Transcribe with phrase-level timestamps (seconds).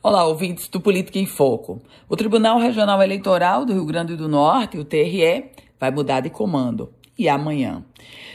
[0.00, 1.80] Olá, ouvintes do Política em Foco.
[2.08, 6.92] O Tribunal Regional Eleitoral do Rio Grande do Norte, o TRE, vai mudar de comando.
[7.16, 7.84] E amanhã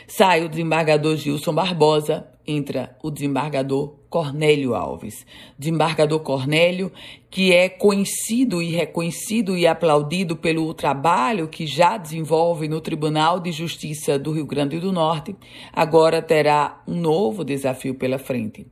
[0.07, 5.25] sai o desembargador Gilson Barbosa, entra o desembargador Cornélio Alves.
[5.59, 6.90] Desembargador Cornélio,
[7.29, 13.51] que é conhecido e reconhecido e aplaudido pelo trabalho que já desenvolve no Tribunal de
[13.51, 15.35] Justiça do Rio Grande do Norte,
[15.74, 18.66] agora terá um novo desafio pela frente.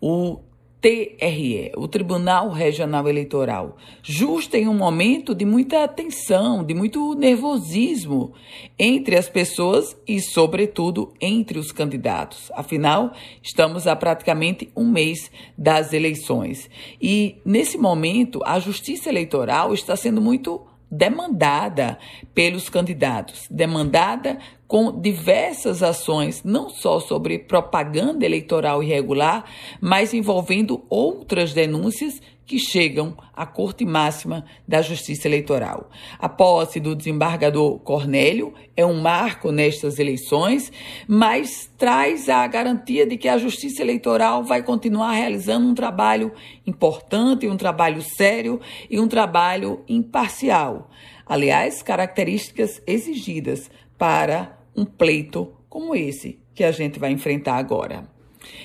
[0.00, 0.38] O
[0.86, 8.32] TRE, o Tribunal Regional Eleitoral, justo em um momento de muita tensão, de muito nervosismo
[8.78, 12.52] entre as pessoas e, sobretudo, entre os candidatos.
[12.54, 15.28] Afinal, estamos há praticamente um mês
[15.58, 16.70] das eleições.
[17.02, 21.98] E, nesse momento, a Justiça Eleitoral está sendo muito demandada
[22.32, 29.44] pelos candidatos, demandada com diversas ações, não só sobre propaganda eleitoral irregular,
[29.80, 35.90] mas envolvendo outras denúncias que chegam à Corte Máxima da Justiça Eleitoral.
[36.16, 40.70] A posse do desembargador Cornélio é um marco nestas eleições,
[41.08, 46.32] mas traz a garantia de que a Justiça Eleitoral vai continuar realizando um trabalho
[46.64, 50.88] importante, um trabalho sério e um trabalho imparcial.
[51.26, 58.08] Aliás, características exigidas para um pleito como esse que a gente vai enfrentar agora.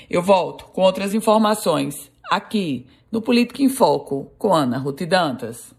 [0.09, 5.73] Eu volto com outras informações aqui no Política em Foco com Ana Ruth Dantas.